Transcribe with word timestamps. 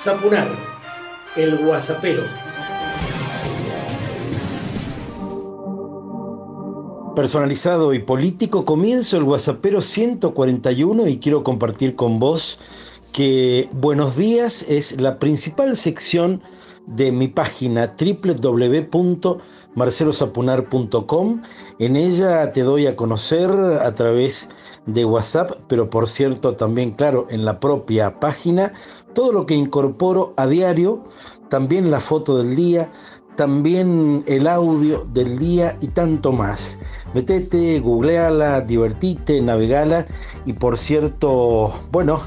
Zapunar, 0.00 0.46
el 1.34 1.58
guasapero. 1.58 2.22
Personalizado 7.16 7.92
y 7.92 7.98
político, 7.98 8.64
comienzo 8.64 9.16
el 9.16 9.24
guasapero 9.24 9.82
141 9.82 11.08
y 11.08 11.18
quiero 11.18 11.42
compartir 11.42 11.96
con 11.96 12.20
vos 12.20 12.60
que 13.12 13.68
Buenos 13.72 14.16
días 14.16 14.64
es 14.68 15.00
la 15.00 15.18
principal 15.18 15.76
sección 15.76 16.42
de 16.86 17.10
mi 17.10 17.26
página 17.26 17.96
www.marcelosapunar.com. 19.78 21.42
En 21.78 21.96
ella 21.96 22.52
te 22.52 22.62
doy 22.62 22.86
a 22.86 22.96
conocer 22.96 23.50
a 23.50 23.94
través 23.94 24.48
de 24.86 25.04
WhatsApp, 25.04 25.52
pero 25.68 25.88
por 25.88 26.08
cierto 26.08 26.56
también, 26.56 26.92
claro, 26.92 27.26
en 27.30 27.44
la 27.44 27.60
propia 27.60 28.18
página, 28.18 28.72
todo 29.14 29.32
lo 29.32 29.46
que 29.46 29.54
incorporo 29.54 30.34
a 30.36 30.46
diario, 30.46 31.04
también 31.48 31.90
la 31.90 32.00
foto 32.00 32.36
del 32.38 32.56
día, 32.56 32.90
también 33.36 34.24
el 34.26 34.48
audio 34.48 35.06
del 35.12 35.38
día 35.38 35.78
y 35.80 35.86
tanto 35.88 36.32
más. 36.32 36.76
Metete, 37.14 37.78
googleala, 37.78 38.62
divertite, 38.62 39.40
navegala 39.40 40.06
y 40.44 40.54
por 40.54 40.76
cierto, 40.76 41.72
bueno, 41.92 42.20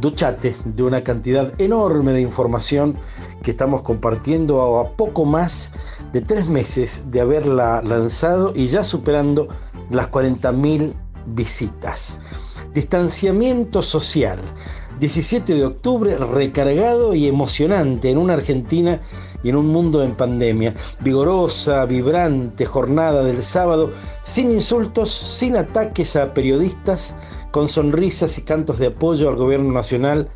duchate 0.00 0.54
de 0.64 0.82
una 0.82 1.02
cantidad 1.02 1.52
enorme 1.60 2.12
de 2.12 2.20
información 2.20 2.98
que 3.42 3.50
estamos 3.50 3.82
compartiendo 3.82 4.78
a 4.78 4.90
poco 4.96 5.24
más 5.24 5.72
de 6.12 6.20
tres 6.20 6.46
meses 6.46 7.10
de 7.10 7.20
haberla 7.20 7.82
lanzado 7.82 8.52
y 8.54 8.66
ya 8.66 8.84
superando 8.84 9.48
las 9.90 10.10
40.000 10.10 10.94
visitas. 11.26 12.20
Distanciamiento 12.72 13.82
social. 13.82 14.38
17 15.00 15.54
de 15.54 15.64
octubre 15.64 16.18
recargado 16.18 17.14
y 17.14 17.26
emocionante 17.26 18.10
en 18.10 18.18
una 18.18 18.34
Argentina 18.34 19.00
y 19.42 19.48
en 19.48 19.56
un 19.56 19.68
mundo 19.68 20.02
en 20.02 20.14
pandemia. 20.14 20.74
Vigorosa, 21.00 21.86
vibrante 21.86 22.66
jornada 22.66 23.24
del 23.24 23.42
sábado, 23.42 23.92
sin 24.22 24.52
insultos, 24.52 25.10
sin 25.10 25.56
ataques 25.56 26.16
a 26.16 26.34
periodistas, 26.34 27.16
con 27.50 27.68
sonrisas 27.68 28.38
y 28.38 28.42
cantos 28.42 28.78
de 28.78 28.88
apoyo 28.88 29.28
al 29.28 29.36
gobierno 29.36 29.72
nacional 29.72 30.30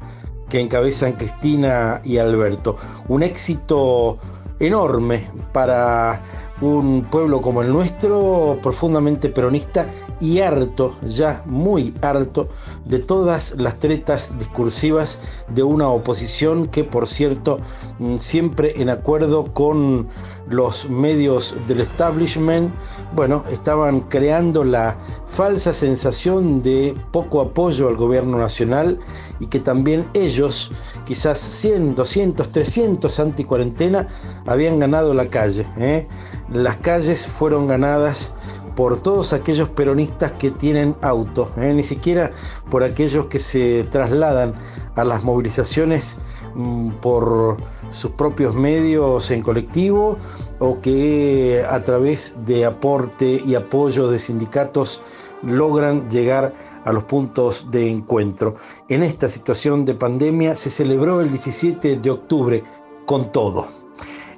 que 0.49 0.61
encabezan 0.61 1.13
Cristina 1.13 2.01
y 2.05 2.19
Alberto. 2.19 2.77
Un 3.09 3.23
éxito 3.23 4.19
enorme 4.61 5.29
para 5.53 6.23
un 6.61 7.05
pueblo 7.11 7.41
como 7.41 7.63
el 7.63 7.73
nuestro, 7.73 8.59
profundamente 8.63 9.29
peronista 9.29 9.87
y 10.21 10.41
harto, 10.41 10.97
ya 11.03 11.43
muy 11.47 11.95
harto, 12.03 12.49
de 12.85 12.99
todas 12.99 13.55
las 13.57 13.79
tretas 13.79 14.39
discursivas 14.39 15.21
de 15.49 15.63
una 15.63 15.89
oposición 15.89 16.67
que, 16.67 16.85
por 16.85 17.09
cierto, 17.09 17.59
mm, 17.99 18.17
siempre 18.17 18.75
en 18.81 18.91
acuerdo 18.91 19.53
con 19.53 20.09
los 20.49 20.89
medios 20.91 21.57
del 21.67 21.81
establishment, 21.81 22.73
bueno, 23.15 23.45
estaban 23.51 24.03
creando 24.03 24.65
la 24.65 24.97
falsa 25.27 25.73
sensación 25.73 26.63
de 26.63 26.95
poco 27.13 27.41
apoyo 27.41 27.89
al 27.89 27.97
gobierno 27.97 28.39
nacional 28.39 28.99
y 29.41 29.47
que 29.47 29.59
también 29.59 30.09
ellos, 30.15 30.71
quizás 31.05 31.39
100, 31.39 31.95
200, 31.95 32.51
300 32.51 33.21
anti 33.21 33.45
cuarentena, 33.45 34.07
habían 34.47 34.79
ganado 34.79 35.15
la 35.15 35.27
calle. 35.27 35.67
¿eh? 35.77 36.07
Las 36.53 36.77
calles 36.79 37.27
fueron 37.27 37.67
ganadas 37.67 38.35
por 38.77 39.01
todos 39.01 39.33
aquellos 39.33 39.69
peronistas 39.69 40.33
que 40.33 40.51
tienen 40.51 40.97
auto, 41.03 41.51
¿eh? 41.57 41.73
ni 41.73 41.83
siquiera 41.83 42.31
por 42.71 42.83
aquellos 42.83 43.27
que 43.27 43.39
se 43.39 43.85
trasladan 43.85 44.55
a 44.97 45.05
las 45.05 45.23
movilizaciones 45.25 46.19
mm, 46.55 46.91
por 47.01 47.57
sus 47.91 48.13
propios 48.13 48.55
medios 48.55 49.31
en 49.31 49.43
colectivo 49.43 50.19
o 50.59 50.81
que 50.81 51.65
a 51.69 51.83
través 51.83 52.37
de 52.45 52.65
aporte 52.65 53.43
y 53.45 53.55
apoyo 53.55 54.09
de 54.09 54.19
sindicatos 54.19 55.03
logran 55.43 56.09
llegar 56.09 56.55
a 56.85 56.93
los 56.93 57.05
puntos 57.05 57.71
de 57.71 57.89
encuentro. 57.89 58.55
En 58.89 59.03
esta 59.03 59.29
situación 59.29 59.85
de 59.85 59.95
pandemia 59.95 60.57
se 60.57 60.71
celebró 60.71 61.21
el 61.21 61.31
17 61.31 61.97
de 61.97 62.11
octubre 62.11 62.65
con 63.07 63.33
todo. 63.33 63.67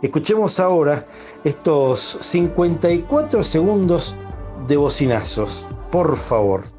Escuchemos 0.03 0.60
ahora 0.60 1.06
estos 1.44 2.19
54 2.21 3.43
segundos 3.43 4.15
de 4.67 4.77
bocinazos, 4.77 5.67
por 5.91 6.17
favor. 6.17 6.75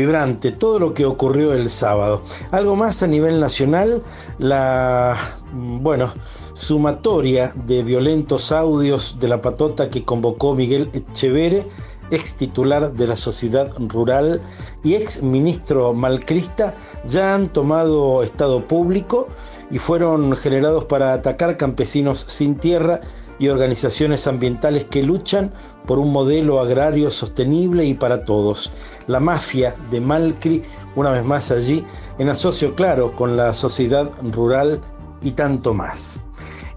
Vibrante 0.00 0.52
todo 0.52 0.78
lo 0.78 0.94
que 0.94 1.04
ocurrió 1.04 1.52
el 1.52 1.70
sábado. 1.70 2.22
Algo 2.50 2.76
más 2.76 3.02
a 3.02 3.06
nivel 3.06 3.38
nacional, 3.38 4.02
la, 4.38 5.16
bueno, 5.52 6.12
sumatoria 6.54 7.52
de 7.66 7.82
violentos 7.82 8.52
audios 8.52 9.18
de 9.20 9.28
la 9.28 9.40
patota 9.40 9.90
que 9.90 10.04
convocó 10.04 10.54
Miguel 10.54 10.90
Echevere, 10.92 11.66
ex 12.10 12.36
titular 12.36 12.92
de 12.92 13.06
la 13.06 13.16
Sociedad 13.16 13.70
Rural 13.78 14.40
y 14.82 14.94
ex 14.94 15.22
ministro 15.22 15.94
malcrista, 15.94 16.74
ya 17.04 17.34
han 17.34 17.52
tomado 17.52 18.22
estado 18.22 18.66
público 18.66 19.28
y 19.70 19.78
fueron 19.78 20.34
generados 20.34 20.86
para 20.86 21.12
atacar 21.12 21.56
campesinos 21.56 22.24
sin 22.26 22.56
tierra 22.56 23.00
y 23.40 23.48
organizaciones 23.48 24.28
ambientales 24.28 24.84
que 24.84 25.02
luchan 25.02 25.52
por 25.86 25.98
un 25.98 26.12
modelo 26.12 26.60
agrario 26.60 27.10
sostenible 27.10 27.84
y 27.84 27.94
para 27.94 28.24
todos. 28.24 28.70
La 29.08 29.18
mafia 29.18 29.74
de 29.90 30.00
Malcri, 30.00 30.62
una 30.94 31.10
vez 31.10 31.24
más 31.24 31.50
allí, 31.50 31.84
en 32.18 32.28
asocio 32.28 32.76
claro 32.76 33.16
con 33.16 33.36
la 33.36 33.52
sociedad 33.54 34.12
rural 34.30 34.80
y 35.22 35.32
tanto 35.32 35.74
más. 35.74 36.22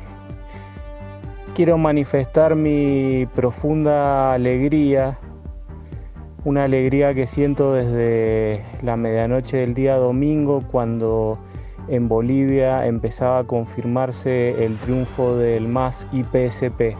quiero 1.54 1.78
manifestar 1.78 2.54
mi 2.54 3.26
profunda 3.34 4.34
alegría, 4.34 5.18
una 6.44 6.64
alegría 6.64 7.14
que 7.14 7.26
siento 7.26 7.72
desde 7.72 8.62
la 8.82 8.98
medianoche 8.98 9.56
del 9.56 9.72
día 9.72 9.96
domingo 9.96 10.62
cuando 10.70 11.38
en 11.88 12.08
Bolivia 12.08 12.84
empezaba 12.84 13.38
a 13.38 13.44
confirmarse 13.44 14.66
el 14.66 14.78
triunfo 14.80 15.34
del 15.34 15.66
MAS 15.66 16.06
IPSP. 16.12 16.94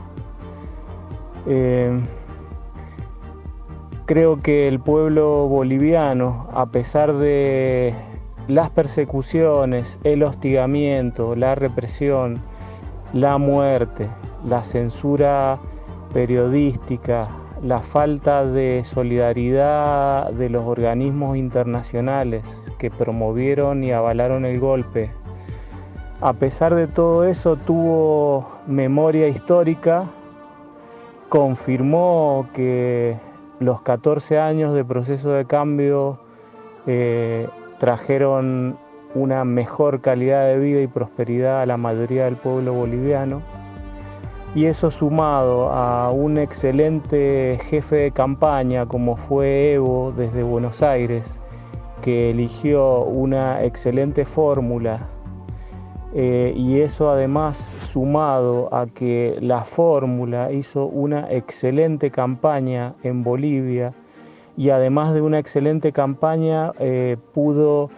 Creo 4.06 4.39
que 4.41 4.69
el 4.69 4.81
pueblo 4.81 5.49
boliviano, 5.49 6.49
a 6.53 6.67
pesar 6.67 7.15
de 7.15 7.95
las 8.49 8.71
persecuciones, 8.71 9.99
el 10.05 10.23
hostigamiento, 10.23 11.35
la 11.35 11.55
represión, 11.55 12.43
la 13.12 13.39
muerte, 13.39 14.09
la 14.47 14.62
censura 14.62 15.59
periodística, 16.12 17.29
la 17.62 17.81
falta 17.81 18.45
de 18.45 18.83
solidaridad 18.85 20.31
de 20.33 20.51
los 20.51 20.65
organismos 20.67 21.39
internacionales 21.39 22.45
que 22.79 22.91
promovieron 22.91 23.85
y 23.85 23.93
avalaron 23.93 24.45
el 24.45 24.61
golpe, 24.61 25.11
a 26.21 26.35
pesar 26.35 26.75
de 26.75 26.89
todo 26.89 27.25
eso 27.25 27.56
tuvo 27.56 28.47
memoria 28.67 29.29
histórica, 29.29 30.11
confirmó 31.31 32.49
que 32.53 33.17
los 33.65 33.83
14 33.83 34.39
años 34.39 34.75
de 34.75 34.85
proceso 34.85 35.31
de 35.31 35.45
cambio 35.45 36.19
eh, 36.87 37.49
trajeron 37.79 38.79
una 39.15 39.45
mejor 39.45 40.01
calidad 40.01 40.47
de 40.47 40.59
vida 40.59 40.81
y 40.81 40.87
prosperidad 40.87 41.63
a 41.63 41.67
la 41.67 41.77
mayoría 41.77 42.25
del 42.25 42.37
pueblo 42.37 42.75
boliviano. 42.75 43.43
Y 44.55 44.67
eso 44.67 44.91
sumado 44.91 45.71
a 45.71 46.11
un 46.11 46.39
excelente 46.39 47.59
jefe 47.63 47.97
de 47.97 48.11
campaña 48.13 48.87
como 48.87 49.17
fue 49.17 49.73
Evo 49.73 50.13
desde 50.17 50.43
Buenos 50.43 50.83
Aires, 50.83 51.41
que 52.03 52.31
eligió 52.31 53.01
una 53.01 53.63
excelente 53.65 54.25
fórmula 54.25 55.09
eh, 56.17 56.55
y 56.57 56.81
eso 56.81 57.11
además 57.11 57.75
sumado 57.81 58.73
a 58.73 58.87
que 58.87 59.37
la 59.41 59.65
fórmula 59.65 60.53
hizo 60.53 60.87
una 60.87 61.29
excelente 61.29 62.13
campaña 62.13 62.95
en 63.03 63.25
Bolivia 63.25 63.93
y 64.57 64.71
además 64.71 65.13
de 65.13 65.23
una 65.23 65.41
excelente 65.41 65.91
campaña 65.91 66.71
eh, 66.79 67.17
pudo 67.33 67.91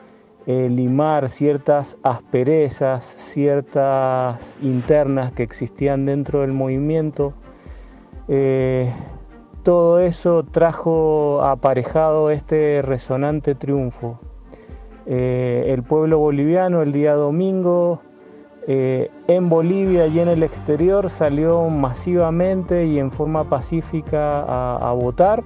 eh, 0.47 0.71
limar 0.71 1.29
ciertas 1.29 1.99
asperezas, 2.03 3.05
ciertas 3.05 4.57
internas 4.63 5.33
que 5.33 5.43
existían 5.43 6.07
dentro 6.07 6.41
del 6.41 6.55
movimiento. 6.55 7.35
todo 9.63 10.01
eso 10.01 10.43
trajo 10.43 11.43
aparejado 11.43 12.31
este 12.31 12.81
resonante 12.81 13.55
triunfo. 13.55 14.19
el 15.05 15.83
pueblo 15.83 16.19
boliviano 16.19 16.83
el 16.83 16.93
día 16.93 17.15
domingo 17.15 18.01
eh, 18.69 19.13
en 19.29 19.49
Bolivia 19.49 20.09
y 20.09 20.19
en 20.19 20.27
el 20.29 20.43
exterior 20.43 21.09
salió 21.09 21.69
masivamente 21.69 22.87
y 22.87 22.99
en 22.99 23.13
forma 23.13 23.45
pacífica 23.45 24.41
a, 24.43 24.93
votar 24.93 25.45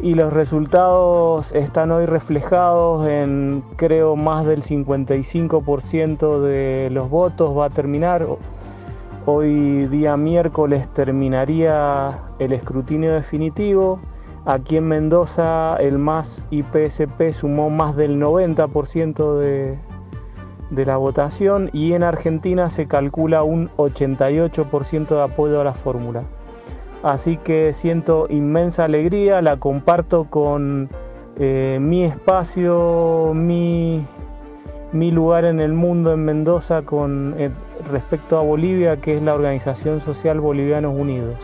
y 0.00 0.14
los 0.14 0.32
resultados 0.32 1.52
están 1.52 1.90
hoy 1.90 2.06
reflejados 2.06 3.08
en 3.08 3.64
creo 3.74 4.14
más 4.14 4.46
del 4.46 4.62
55% 4.62 6.40
de 6.40 6.90
los 6.92 7.10
votos 7.10 7.56
va 7.56 7.66
a 7.66 7.70
terminar. 7.70 8.24
Hoy 9.26 9.86
día 9.86 10.16
miércoles 10.16 10.88
terminaría 10.94 12.20
el 12.38 12.52
escrutinio 12.52 13.14
definitivo. 13.14 14.00
Aquí 14.44 14.76
en 14.76 14.86
Mendoza 14.88 15.76
el 15.76 15.98
MAS 15.98 16.46
IPSP 16.50 17.32
sumó 17.32 17.70
más 17.70 17.94
del 17.96 18.20
90% 18.20 19.38
de, 19.38 19.78
de 20.72 20.86
la 20.86 20.96
votación 20.96 21.68
y 21.72 21.92
en 21.92 22.02
Argentina 22.02 22.70
se 22.70 22.86
calcula 22.86 23.42
un 23.42 23.68
88% 23.76 25.08
de 25.08 25.22
apoyo 25.22 25.60
a 25.60 25.64
la 25.64 25.74
fórmula. 25.74 26.24
Así 27.02 27.36
que 27.36 27.72
siento 27.72 28.26
inmensa 28.30 28.84
alegría, 28.84 29.42
la 29.42 29.58
comparto 29.58 30.24
con 30.24 30.88
eh, 31.38 31.78
mi 31.80 32.04
espacio, 32.04 33.32
mi, 33.34 34.04
mi, 34.92 35.10
lugar 35.10 35.44
en 35.44 35.60
el 35.60 35.72
mundo 35.72 36.12
en 36.12 36.24
Mendoza 36.24 36.82
con 36.82 37.34
eh, 37.38 37.50
respecto 37.90 38.38
a 38.38 38.42
Bolivia, 38.42 38.96
que 38.96 39.16
es 39.16 39.22
la 39.22 39.34
Organización 39.34 40.00
Social 40.00 40.40
Bolivianos 40.40 40.96
Unidos. 40.96 41.36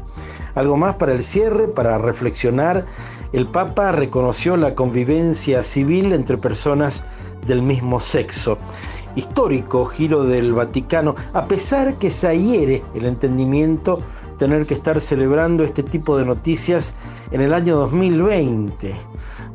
Algo 0.55 0.75
más 0.75 0.95
para 0.95 1.13
el 1.13 1.23
cierre, 1.23 1.67
para 1.67 1.97
reflexionar. 1.97 2.85
El 3.31 3.47
Papa 3.47 3.91
reconoció 3.91 4.57
la 4.57 4.73
convivencia 4.73 5.63
civil 5.63 6.13
entre 6.13 6.37
personas 6.37 7.03
del 7.45 7.61
mismo 7.61 7.99
sexo. 7.99 8.57
Histórico 9.15 9.85
giro 9.85 10.23
del 10.23 10.53
Vaticano, 10.53 11.15
a 11.33 11.47
pesar 11.47 11.95
que 11.99 12.11
se 12.11 12.39
hiere 12.39 12.83
el 12.95 13.05
entendimiento 13.05 13.99
tener 14.37 14.65
que 14.65 14.73
estar 14.73 15.01
celebrando 15.01 15.63
este 15.63 15.83
tipo 15.83 16.17
de 16.17 16.25
noticias 16.25 16.93
en 17.31 17.41
el 17.41 17.53
año 17.53 17.75
2020. 17.77 18.95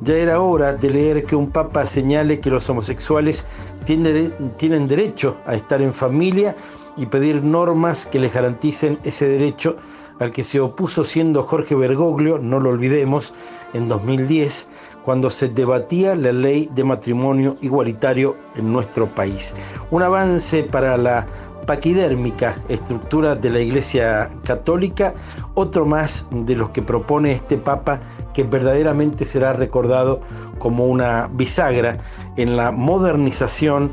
Ya 0.02 0.14
era 0.14 0.40
hora 0.40 0.74
de 0.74 0.90
leer 0.90 1.24
que 1.24 1.36
un 1.36 1.50
papa 1.50 1.86
señale 1.86 2.40
que 2.40 2.50
los 2.50 2.68
homosexuales 2.68 3.46
tienen, 3.84 4.34
tienen 4.58 4.88
derecho 4.88 5.38
a 5.46 5.54
estar 5.54 5.80
en 5.80 5.94
familia 5.94 6.56
y 6.96 7.06
pedir 7.06 7.42
normas 7.42 8.06
que 8.06 8.18
les 8.18 8.34
garanticen 8.34 8.98
ese 9.04 9.28
derecho 9.28 9.76
al 10.18 10.30
que 10.30 10.44
se 10.44 10.60
opuso 10.60 11.04
siendo 11.04 11.42
Jorge 11.42 11.74
Bergoglio, 11.74 12.38
no 12.38 12.60
lo 12.60 12.70
olvidemos, 12.70 13.34
en 13.72 13.88
2010, 13.88 14.68
cuando 15.04 15.30
se 15.30 15.48
debatía 15.48 16.14
la 16.14 16.32
ley 16.32 16.68
de 16.74 16.84
matrimonio 16.84 17.56
igualitario 17.60 18.36
en 18.54 18.72
nuestro 18.72 19.06
país. 19.06 19.54
Un 19.90 20.02
avance 20.02 20.62
para 20.62 20.96
la 20.96 21.26
paquidérmica 21.66 22.56
estructura 22.68 23.34
de 23.34 23.50
la 23.50 23.60
Iglesia 23.60 24.30
Católica, 24.44 25.14
otro 25.54 25.86
más 25.86 26.26
de 26.30 26.56
los 26.56 26.70
que 26.70 26.82
propone 26.82 27.32
este 27.32 27.56
Papa 27.56 28.00
que 28.34 28.44
verdaderamente 28.44 29.24
será 29.24 29.52
recordado 29.52 30.20
como 30.58 30.86
una 30.86 31.28
bisagra 31.32 31.98
en 32.36 32.56
la 32.56 32.72
modernización 32.72 33.92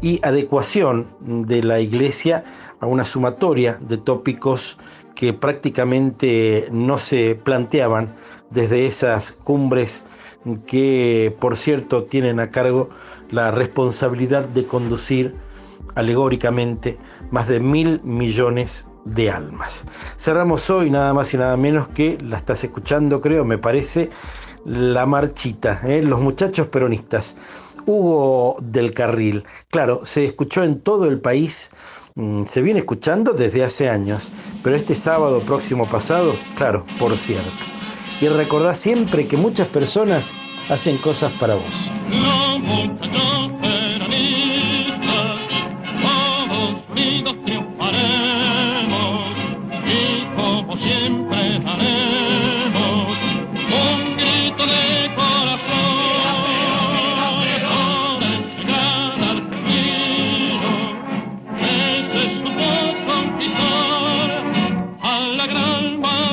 y 0.00 0.20
adecuación 0.22 1.08
de 1.20 1.62
la 1.62 1.80
Iglesia 1.80 2.44
a 2.80 2.86
una 2.86 3.04
sumatoria 3.04 3.78
de 3.80 3.98
tópicos 3.98 4.78
que 5.14 5.32
prácticamente 5.32 6.68
no 6.72 6.98
se 6.98 7.34
planteaban 7.34 8.14
desde 8.50 8.86
esas 8.86 9.32
cumbres 9.32 10.06
que, 10.66 11.36
por 11.38 11.56
cierto, 11.56 12.04
tienen 12.04 12.40
a 12.40 12.50
cargo 12.50 12.88
la 13.30 13.50
responsabilidad 13.50 14.48
de 14.48 14.64
conducir 14.66 15.34
alegóricamente 15.94 16.98
más 17.30 17.48
de 17.48 17.60
mil 17.60 18.00
millones 18.02 18.88
de 19.04 19.30
almas. 19.30 19.84
Cerramos 20.18 20.68
hoy 20.70 20.90
nada 20.90 21.12
más 21.12 21.32
y 21.34 21.36
nada 21.36 21.56
menos 21.56 21.88
que, 21.88 22.18
la 22.22 22.38
estás 22.38 22.64
escuchando 22.64 23.20
creo, 23.20 23.44
me 23.44 23.58
parece, 23.58 24.10
la 24.64 25.06
marchita, 25.06 25.80
¿eh? 25.84 26.02
los 26.02 26.20
muchachos 26.20 26.66
peronistas. 26.68 27.36
Hugo 27.86 28.56
del 28.62 28.92
Carril, 28.92 29.44
claro, 29.68 30.00
se 30.04 30.24
escuchó 30.24 30.62
en 30.62 30.80
todo 30.80 31.06
el 31.06 31.20
país, 31.20 31.70
mm, 32.14 32.44
se 32.44 32.62
viene 32.62 32.80
escuchando 32.80 33.32
desde 33.32 33.64
hace 33.64 33.88
años, 33.88 34.32
pero 34.62 34.76
este 34.76 34.94
sábado 34.94 35.44
próximo 35.44 35.88
pasado, 35.88 36.34
claro, 36.56 36.84
por 36.98 37.16
cierto. 37.16 37.66
Y 38.20 38.28
recordá 38.28 38.74
siempre 38.74 39.26
que 39.26 39.36
muchas 39.36 39.68
personas 39.68 40.32
hacen 40.68 40.98
cosas 40.98 41.32
para 41.40 41.54
vos. 41.54 41.90
Bamba. 66.02 66.29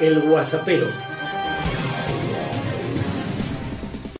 El 0.00 0.20
guasapero. 0.20 0.86